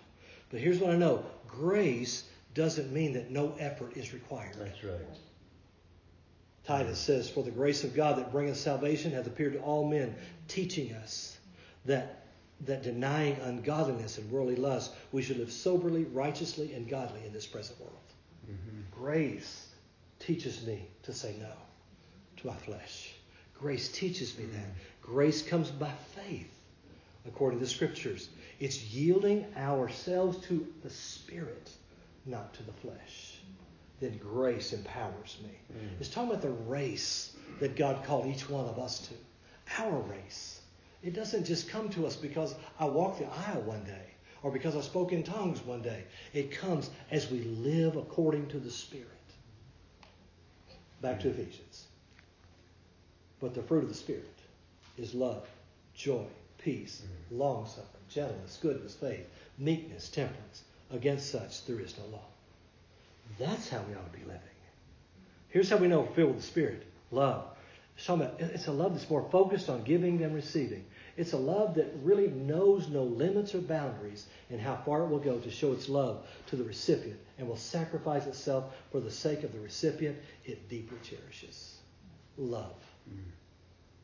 [0.50, 4.56] But here's what I know grace doesn't mean that no effort is required.
[4.58, 5.00] That's right.
[6.66, 10.16] Titus says, For the grace of God that bringeth salvation hath appeared to all men,
[10.48, 11.38] teaching us
[11.86, 12.28] that,
[12.62, 17.48] that denying ungodliness and worldly lust, we should live soberly, righteously, and godly in this
[17.48, 17.96] present world.
[18.46, 18.82] Mm-hmm.
[18.92, 19.68] Grace
[20.20, 21.52] teaches me to say no
[22.38, 23.14] to my flesh.
[23.54, 24.68] Grace teaches me that.
[25.10, 26.54] Grace comes by faith,
[27.28, 28.30] according to the scriptures.
[28.60, 31.72] It's yielding ourselves to the Spirit,
[32.28, 33.40] not to the flesh.
[34.00, 35.50] Then grace empowers me.
[35.74, 36.00] Mm.
[36.00, 39.82] It's talking about the race that God called each one of us to.
[39.82, 40.62] Our race.
[41.02, 44.76] It doesn't just come to us because I walked the aisle one day or because
[44.76, 46.04] I spoke in tongues one day.
[46.34, 49.08] It comes as we live according to the Spirit.
[51.02, 51.88] Back to Ephesians.
[53.40, 54.39] But the fruit of the Spirit
[55.00, 55.48] is love,
[55.96, 56.26] joy,
[56.58, 57.40] peace, mm-hmm.
[57.40, 60.64] long suffering, gentleness, goodness, faith, meekness, temperance.
[60.92, 62.26] Against such there is no law.
[63.38, 64.42] That's how we ought to be living.
[65.50, 67.46] Here's how we know we're filled with the Spirit love.
[67.98, 70.86] It's a love that's more focused on giving than receiving.
[71.18, 75.20] It's a love that really knows no limits or boundaries in how far it will
[75.20, 79.44] go to show its love to the recipient and will sacrifice itself for the sake
[79.44, 81.80] of the recipient it deeply cherishes.
[82.38, 82.76] Love.
[83.12, 83.18] Mm.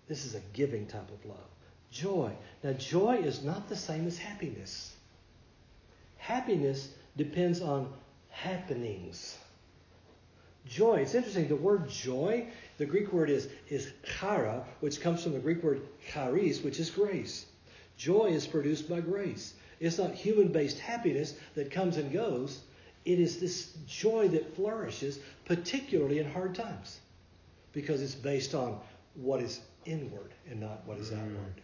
[0.07, 1.37] This is a giving type of love.
[1.91, 2.31] Joy.
[2.63, 4.95] Now, joy is not the same as happiness.
[6.17, 7.91] Happiness depends on
[8.29, 9.37] happenings.
[10.67, 10.97] Joy.
[10.97, 11.47] It's interesting.
[11.47, 15.81] The word joy, the Greek word is, is chara, which comes from the Greek word
[16.11, 17.45] charis, which is grace.
[17.97, 19.53] Joy is produced by grace.
[19.79, 22.61] It's not human based happiness that comes and goes.
[23.05, 26.99] It is this joy that flourishes, particularly in hard times,
[27.71, 28.79] because it's based on
[29.13, 31.19] what is inward and not what is mm.
[31.19, 31.61] outward.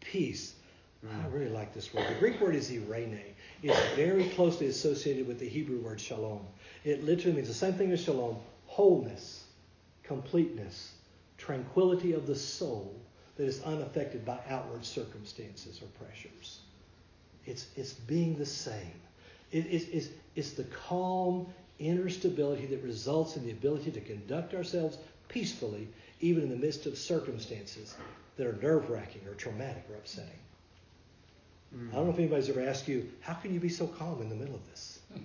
[0.00, 0.54] Peace.
[1.04, 1.24] Mm.
[1.24, 2.08] I really like this word.
[2.08, 3.20] The Greek word is eirene.
[3.62, 6.46] It's very closely associated with the Hebrew word shalom.
[6.84, 9.44] It literally means the same thing as shalom wholeness,
[10.02, 10.94] completeness,
[11.38, 12.94] tranquility of the soul
[13.36, 16.60] that is unaffected by outward circumstances or pressures.
[17.46, 19.00] It's, it's being the same.
[19.52, 21.46] It, it's, it's, it's the calm
[21.78, 24.98] inner stability that results in the ability to conduct ourselves
[25.28, 25.88] peacefully
[26.24, 27.94] even in the midst of circumstances
[28.38, 30.30] that are nerve wracking or traumatic or upsetting.
[31.76, 31.90] Mm-hmm.
[31.90, 34.30] I don't know if anybody's ever asked you, how can you be so calm in
[34.30, 35.00] the middle of this?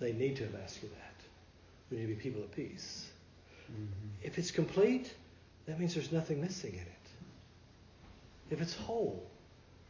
[0.00, 1.14] they need to have asked you that.
[1.90, 3.10] We need to be people of peace.
[3.72, 4.08] Mm-hmm.
[4.22, 5.12] If it's complete,
[5.66, 6.88] that means there's nothing missing in it.
[8.50, 9.26] If it's whole,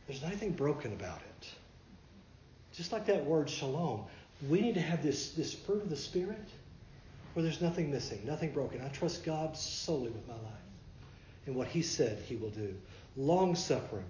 [0.07, 1.49] there's nothing broken about it.
[2.73, 4.05] Just like that word shalom,
[4.49, 6.49] we need to have this, this fruit of the Spirit
[7.35, 8.81] where there's nothing missing, nothing broken.
[8.81, 10.65] I trust God solely with my life
[11.47, 12.75] and what He said He will do.
[13.17, 14.07] Long suffering.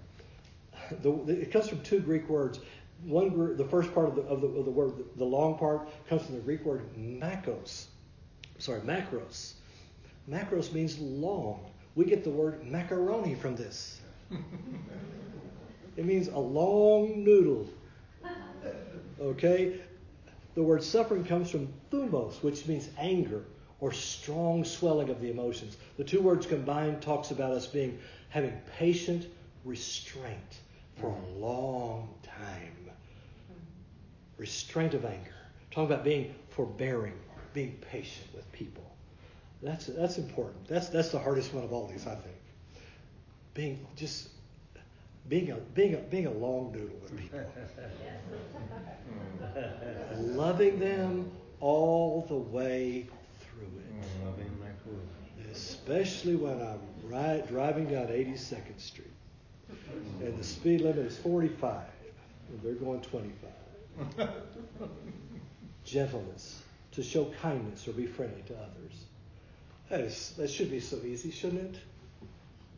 [1.03, 2.59] it comes from two Greek words.
[3.03, 6.23] One, the first part of the, of the, of the word, the, long part, comes
[6.23, 7.85] from the Greek word makos.
[8.57, 9.53] Sorry, macros.
[10.29, 11.59] Macros means long.
[11.95, 13.99] We get the word macaroni from this.
[15.97, 17.69] it means a long noodle.
[19.19, 19.81] Okay?
[20.55, 23.43] The word suffering comes from thumos, which means anger
[23.81, 25.77] or strong swelling of the emotions.
[25.97, 27.99] The two words combined talks about us being
[28.29, 29.27] having patient
[29.65, 30.59] restraint
[30.95, 32.89] for a long time.
[34.37, 35.35] Restraint of anger.
[35.71, 37.19] Talking about being forbearing,
[37.53, 38.83] being patient with people.
[39.61, 40.67] That's that's important.
[40.67, 42.35] That's that's the hardest one of all these, I think.
[43.53, 44.29] Being just
[45.29, 47.39] being a being a being a long noodle with people.
[50.35, 53.07] Loving them all the way
[53.39, 55.51] through it.
[55.51, 59.15] Especially when I'm right, driving down 82nd Street
[60.21, 61.81] and the speed limit is 45
[62.49, 64.29] and they're going 25.
[65.85, 66.61] Gentleness,
[66.91, 69.05] to show kindness or be friendly to others.
[69.89, 71.81] That, is, that should be so easy, shouldn't it?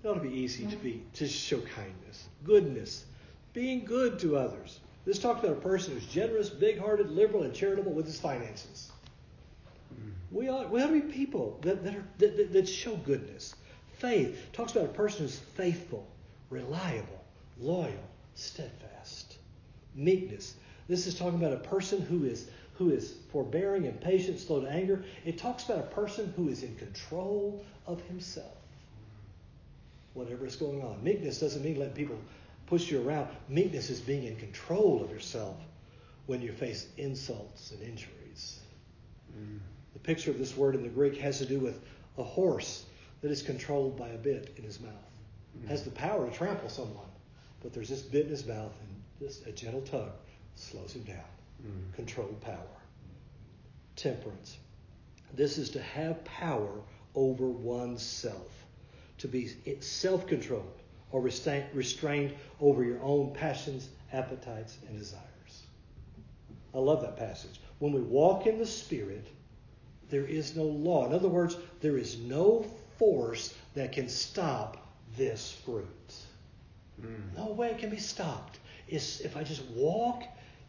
[0.08, 3.04] It ought to be easy to be to show kindness, goodness,
[3.52, 4.80] being good to others.
[5.04, 8.90] This talks about a person who's generous, big-hearted, liberal, and charitable with his finances.
[9.94, 10.12] Mm-hmm.
[10.32, 13.54] We ought, we ought to be people that, that, are, that, that show goodness.
[13.98, 16.08] Faith talks about a person who's faithful,
[16.50, 17.26] reliable,
[17.60, 19.40] loyal, steadfast.
[19.94, 20.56] Meekness.
[20.88, 24.70] This is talking about a person who is who is forbearing and patient, slow to
[24.70, 25.04] anger.
[25.26, 28.54] It talks about a person who is in control of himself.
[30.18, 31.04] Whatever is going on.
[31.04, 32.18] Meekness doesn't mean letting people
[32.66, 33.28] push you around.
[33.50, 35.56] Meekness is being in control of yourself
[36.26, 38.60] when you face insults and injuries.
[39.38, 39.60] Mm.
[39.94, 41.80] The picture of this word in the Greek has to do with
[42.18, 42.86] a horse
[43.22, 44.92] that is controlled by a bit in his mouth.
[45.56, 45.68] Mm-hmm.
[45.68, 47.06] Has the power to trample someone,
[47.62, 50.12] but there's this bit in his mouth and just a gentle tug
[50.56, 51.18] slows him down.
[51.62, 51.94] Mm-hmm.
[51.96, 52.58] Controlled power.
[53.96, 54.58] Temperance.
[55.36, 56.82] This is to have power
[57.14, 58.57] over oneself,
[59.20, 60.74] to be self controlled
[61.12, 65.22] or restrained over your own passions, appetites, and desires.
[66.74, 67.60] I love that passage.
[67.80, 69.28] When we walk in the Spirit,
[70.10, 71.06] there is no law.
[71.06, 72.66] In other words, there is no
[72.98, 74.78] force that can stop
[75.16, 75.86] this fruit.
[77.02, 77.38] Mm.
[77.38, 78.60] No way it can be stopped.
[78.88, 80.24] It's if I just walk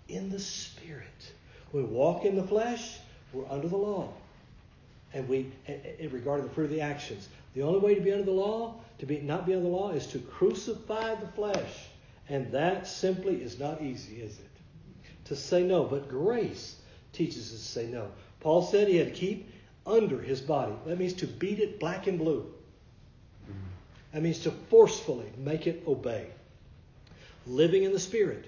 [0.09, 1.33] in the Spirit.
[1.73, 2.99] We walk in the flesh,
[3.33, 4.09] we're under the law.
[5.15, 5.51] And we,
[6.11, 9.07] regarding the fruit of the actions, the only way to be under the law, to
[9.07, 11.89] be not be under the law, is to crucify the flesh.
[12.29, 14.45] And that simply is not easy, is it?
[15.27, 15.85] To say no.
[15.85, 16.77] But grace
[17.13, 18.11] teaches us to say no.
[18.41, 19.51] Paul said he had to keep
[19.87, 20.75] under his body.
[20.87, 22.47] That means to beat it black and blue.
[24.13, 26.29] That means to forcefully make it obey.
[27.47, 28.47] Living in the Spirit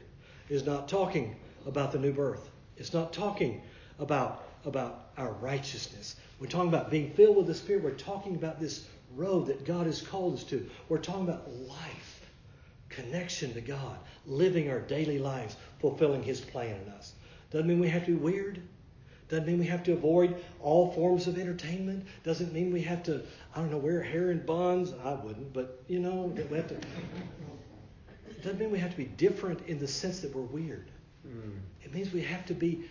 [0.49, 1.37] is not talking
[1.67, 2.51] about the new birth.
[2.77, 3.63] It's not talking
[3.99, 6.17] about, about our righteousness.
[6.39, 7.85] We're talking about being filled with the Spirit.
[7.85, 10.69] We're talking about this road that God has called us to.
[10.89, 12.27] We're talking about life,
[12.89, 17.13] connection to God, living our daily lives, fulfilling His plan in us.
[17.51, 18.63] Doesn't mean we have to be weird.
[19.29, 22.05] Doesn't mean we have to avoid all forms of entertainment.
[22.25, 23.23] Doesn't mean we have to,
[23.55, 24.93] I don't know, wear hair in buns.
[25.05, 26.77] I wouldn't, but you know, we have to.
[28.43, 30.91] Doesn't mean we have to be different in the sense that we're weird.
[31.29, 31.59] Mm.
[31.85, 32.89] It means we have to be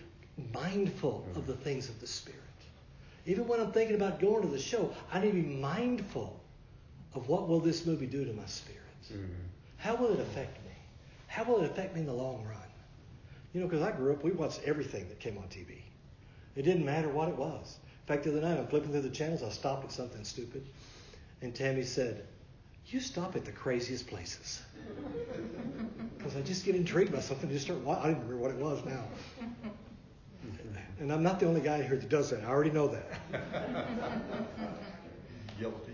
[0.53, 2.39] mindful of the things of the Spirit.
[3.25, 6.39] Even when I'm thinking about going to the show, I need to be mindful
[7.13, 8.81] of what will this movie do to my spirit.
[9.11, 9.27] Mm.
[9.77, 10.71] How will it affect me?
[11.27, 12.57] How will it affect me in the long run?
[13.53, 15.81] You know, because I grew up, we watched everything that came on TV.
[16.55, 17.77] It didn't matter what it was.
[17.85, 20.65] In fact, the other night I'm flipping through the channels, I stopped at something stupid,
[21.41, 22.25] and Tammy said,
[22.87, 24.61] "You stop at the craziest places."
[26.17, 27.79] Because I just get intrigued by something, just start.
[27.87, 29.05] I don't even remember what it was now.
[30.99, 32.43] And I'm not the only guy here that does that.
[32.43, 33.21] I already know that.
[35.59, 35.93] Guilty.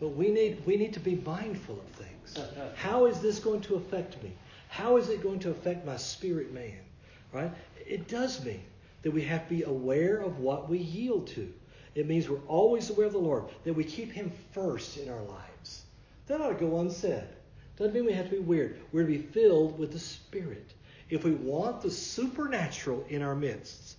[0.00, 2.38] But we need we need to be mindful of things.
[2.76, 4.32] How is this going to affect me?
[4.68, 6.78] How is it going to affect my spirit man?
[7.32, 7.52] Right?
[7.84, 8.62] It does mean
[9.02, 11.52] that we have to be aware of what we yield to.
[11.94, 15.22] It means we're always aware of the Lord, that we keep Him first in our
[15.22, 15.84] lives.
[16.26, 17.28] That ought to go unsaid.
[17.76, 18.78] Doesn't mean we have to be weird.
[18.92, 20.72] We're to be filled with the Spirit.
[21.10, 23.96] If we want the supernatural in our midst,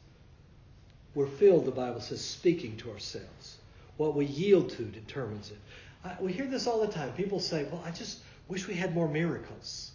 [1.16, 3.58] we're filled, the Bible says, speaking to ourselves.
[3.98, 5.58] What we yield to determines it.
[6.04, 7.14] I, we hear this all the time.
[7.14, 9.92] People say, Well, I just wish we had more miracles.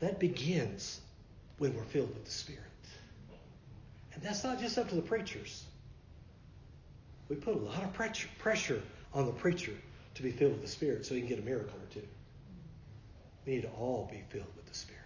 [0.00, 1.00] That begins
[1.58, 2.62] when we're filled with the Spirit.
[4.14, 5.64] And that's not just up to the preachers.
[7.28, 9.74] we put a lot of pressure, pressure on the preacher
[10.14, 12.06] to be filled with the Spirit so he can get a miracle or two.
[13.46, 15.02] We need to all be filled with the Spirit.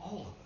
[0.00, 0.45] All of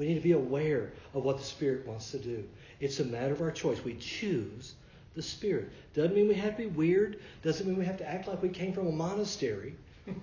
[0.00, 2.42] We need to be aware of what the Spirit wants to do.
[2.80, 3.84] It's a matter of our choice.
[3.84, 4.72] We choose
[5.14, 5.68] the Spirit.
[5.92, 7.20] Doesn't mean we have to be weird.
[7.42, 9.74] Doesn't mean we have to act like we came from a monastery.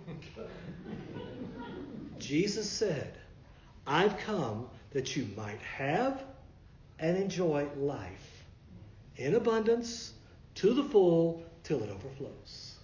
[2.17, 3.19] Jesus said,
[3.85, 6.23] I've come that you might have
[6.97, 8.45] and enjoy life
[9.17, 10.13] in abundance
[10.55, 12.77] to the full till it overflows.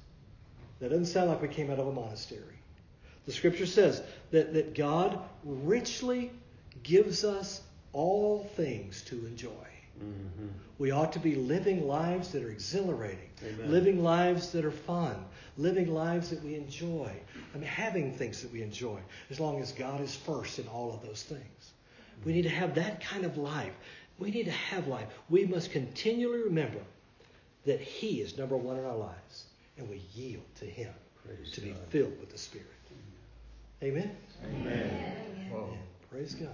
[0.79, 2.59] That doesn't sound like we came out of a monastery.
[3.25, 6.29] The scripture says that, that God richly
[6.83, 7.61] gives us
[7.93, 9.49] all things to enjoy.
[9.99, 10.47] Mm-hmm.
[10.79, 13.71] We ought to be living lives that are exhilarating, Amen.
[13.71, 15.15] living lives that are fun,
[15.57, 17.11] living lives that we enjoy.
[17.53, 20.93] I mean, having things that we enjoy, as long as God is first in all
[20.93, 21.71] of those things.
[22.25, 23.73] We need to have that kind of life.
[24.17, 25.07] We need to have life.
[25.29, 26.79] We must continually remember
[27.65, 29.45] that He is number one in our lives,
[29.77, 30.93] and we yield to Him
[31.25, 31.69] Praise to God.
[31.69, 32.67] be filled with the Spirit.
[33.81, 34.15] Amen?
[34.45, 35.15] Amen.
[35.51, 35.77] Amen.
[36.09, 36.49] Praise God.